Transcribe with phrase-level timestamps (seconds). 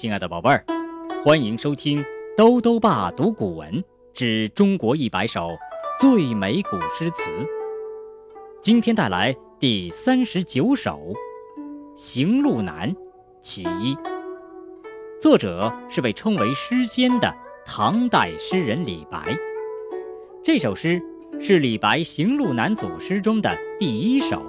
[0.00, 0.64] 亲爱的宝贝儿，
[1.22, 2.02] 欢迎收听
[2.34, 3.84] 兜兜爸读古文
[4.14, 5.50] 之中国一百首
[6.00, 7.30] 最美古诗词。
[8.62, 10.92] 今天带来第三十九首
[11.94, 12.90] 《行路难·
[13.42, 13.94] 其一》，
[15.20, 17.30] 作者是被称为诗仙的
[17.66, 19.22] 唐代诗人李白。
[20.42, 20.98] 这首诗
[21.38, 24.42] 是李白《行路难》组诗中的第一首。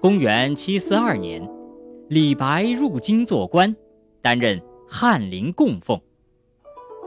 [0.00, 1.48] 公元七四二年，
[2.08, 3.72] 李白入京做官。
[4.22, 6.00] 担任翰林供奉，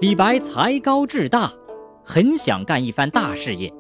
[0.02, 1.54] 李白才高志大，
[2.04, 3.72] 很想干一番大事业。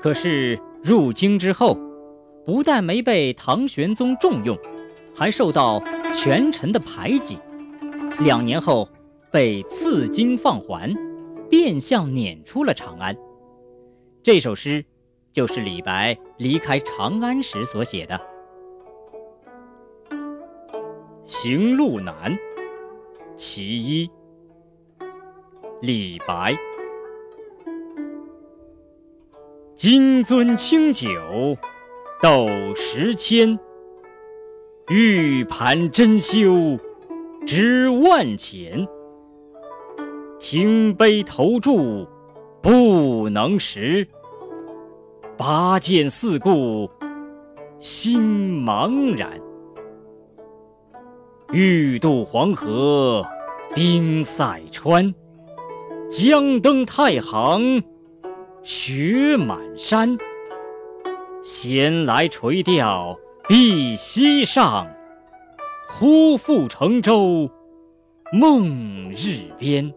[0.00, 1.76] 可是入京之后，
[2.44, 4.58] 不但没被唐玄宗重用，
[5.14, 5.82] 还受到
[6.14, 7.38] 权臣的排挤。
[8.20, 8.88] 两年后，
[9.30, 10.92] 被赐金放还，
[11.48, 13.16] 变相撵出了长安。
[14.22, 14.84] 这首诗
[15.32, 18.20] 就是李白离开长安时所写的。
[21.24, 22.36] 行路难。
[23.44, 24.08] 其一，
[25.80, 26.56] 李白。
[29.74, 31.08] 金樽清酒
[32.22, 33.58] 斗十千，
[34.90, 36.78] 玉盘珍羞
[37.44, 38.86] 值万钱。
[40.38, 42.06] 停杯投箸
[42.62, 44.06] 不能食，
[45.36, 46.88] 拔剑四顾
[47.80, 48.22] 心
[48.64, 49.32] 茫然。
[51.52, 53.22] 欲渡黄河
[53.74, 55.14] 冰塞川，
[56.10, 57.82] 将登太行
[58.62, 60.16] 雪满山。
[61.42, 63.14] 闲来垂钓
[63.46, 64.88] 碧溪上，
[65.86, 67.50] 忽复乘舟
[68.32, 69.92] 梦日边。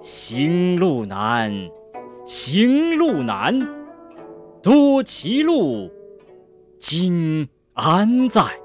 [0.00, 1.54] 行路难，
[2.26, 3.68] 行路难，
[4.60, 5.88] 多歧路，
[6.80, 8.59] 今安在？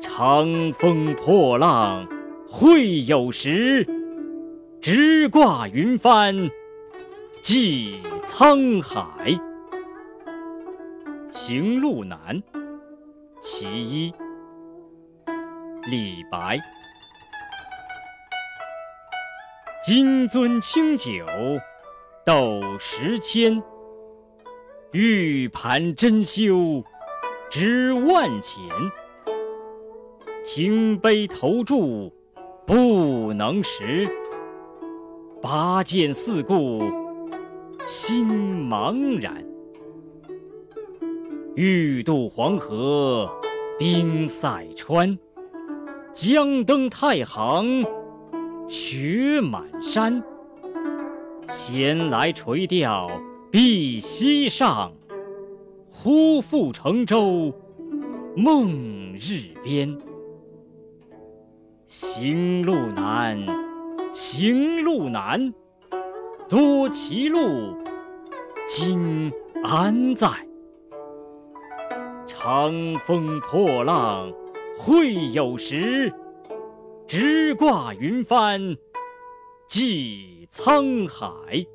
[0.00, 2.08] 长风破浪
[2.48, 3.86] 会有时，
[4.80, 6.34] 直挂云帆
[7.42, 9.38] 济沧海。
[11.28, 12.42] 行路难，
[13.42, 14.12] 其一。
[15.90, 16.58] 李白。
[19.84, 21.24] 金樽清酒
[22.24, 23.62] 斗十千，
[24.92, 26.82] 玉盘珍羞
[27.50, 28.62] 值万钱。
[30.44, 32.10] 停杯投箸
[32.66, 34.08] 不能食，
[35.42, 36.80] 拔剑四顾
[37.86, 38.26] 心
[38.68, 39.44] 茫然。
[41.54, 43.30] 欲渡黄河
[43.78, 45.18] 冰塞川，
[46.12, 47.84] 将登太行
[48.68, 50.22] 雪满山。
[51.48, 53.10] 闲来垂钓
[53.50, 54.92] 碧溪上，
[55.90, 57.52] 忽复乘舟
[58.36, 59.98] 梦日边。
[61.92, 63.36] 行路难，
[64.12, 65.52] 行路难，
[66.48, 67.76] 多歧路，
[68.68, 69.32] 今
[69.64, 70.28] 安在？
[72.28, 72.72] 长
[73.04, 74.32] 风破浪
[74.78, 76.14] 会有时，
[77.08, 78.60] 直挂云帆
[79.66, 81.66] 济沧海。